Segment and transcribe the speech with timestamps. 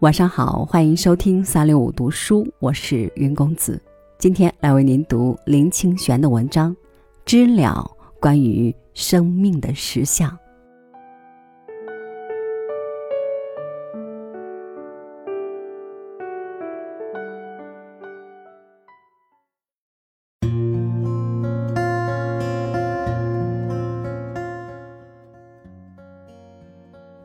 [0.00, 3.82] 晚上好，欢迎收听三六五读书，我是云公子。
[4.16, 6.70] 今天来为您读林清玄的文章
[7.24, 7.84] 《知了
[8.20, 10.30] 关于生命的实相》。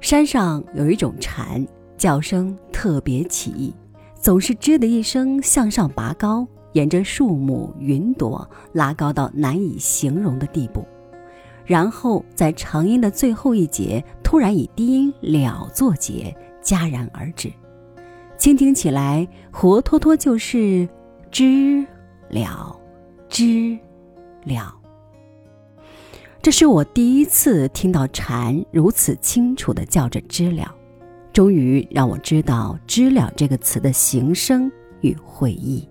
[0.01, 1.63] 山上有一种蝉。
[2.03, 3.73] 叫声特别奇异，
[4.13, 10.85] 总是吱的一声向上拔高，沿着树木、云朵拉高到难以形容的地步，
[11.63, 17.49] 然后在长音的最后一节突然以低音了作结，戛然而止。
[18.37, 20.85] 倾听起来活脱脱就是
[21.31, 21.87] 知
[22.27, 22.77] 了，
[23.29, 23.79] 知
[24.43, 24.75] 了。
[26.41, 30.75] 这是我第一次听到蝉如此清楚地叫着知了。
[31.33, 35.85] 终于让我知道“知了”这个词的形声与会意。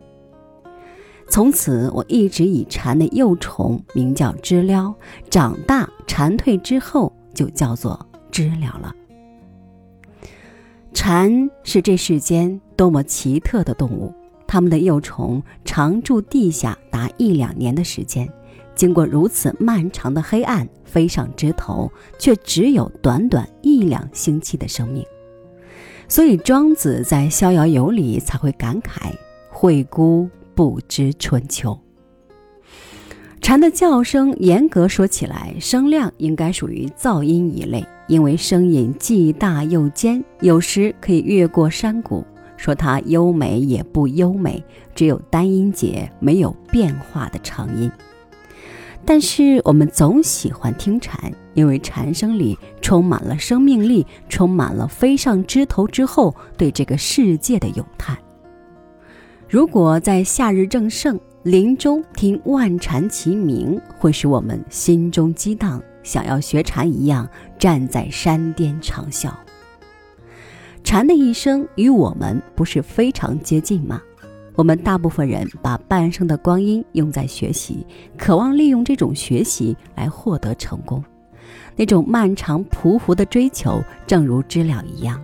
[1.29, 4.95] 从此，我一直以蝉的幼虫名叫知了，
[5.29, 8.95] 长大蝉蜕之后就叫做知了了。
[10.95, 14.15] 蝉是这世间多么奇特的动物，
[14.47, 18.29] 它们的幼虫常住地下达一两年的时间，
[18.77, 25.05] 经过如此漫长的黑暗，飞上枝头，却只有短短一两星期的生命。
[26.09, 29.13] 所以庄子在《逍遥游》里才会感慨
[29.51, 31.79] ：“惠姑不知春秋。”
[33.41, 42.25] 蝉的叫声，严格说起来，声量应该属于噪音一类，因为声音既大又尖，有时可以越过山谷。
[42.57, 44.63] 说它优美也不优美，
[44.95, 47.91] 只有单音节，没有变化的长音。
[49.05, 58.17] 但是我们总喜欢听蝉，因为蝉声里充满了生命力，充满了飞上枝头之后对这个世界的咏叹。
[59.49, 69.31] 如果在夏日正盛，林中听万蝉齐鸣，会使我们心中激荡，想要学蝉一样站在山巅长啸。
[70.85, 74.01] 蝉的一生与我们不是非常接近吗？
[74.55, 77.87] 我们大部分人把半生的光阴用在学习，
[78.19, 81.03] 渴望利用这种学习来获得成功。
[81.75, 85.23] 那种漫长匍匐的追求，正如知了一样。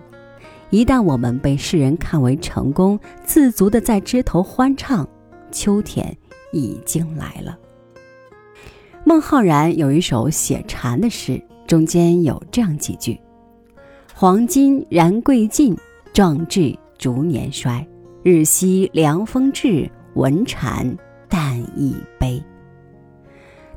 [0.71, 5.07] 一旦我们被世人看为成功，自足的在枝头欢唱，
[5.51, 6.15] 秋天
[6.51, 7.57] 已经来了。
[9.03, 13.19] 孟浩然有一首写蝉的诗，中间有这样几句
[14.13, 15.75] ：“黄金燃贵尽，
[16.13, 17.87] 壮志逐年衰。”
[18.31, 20.95] 日夕凉风至，闻蝉
[21.27, 22.39] 淡亦悲。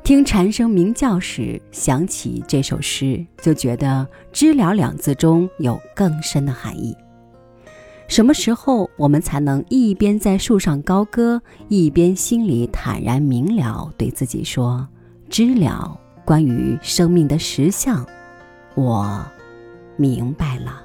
[0.03, 6.95] 听蝉声鸣叫时，想起这首诗，就觉得“知了”两字中有更深的含义。
[8.07, 14.87] 什么时候我们才能一边在树上高歌，一边心里坦然明了，对自己说
[15.31, 18.05] ：“知了，关于生命的实相，
[18.75, 19.25] 我
[19.97, 20.81] 明白了。”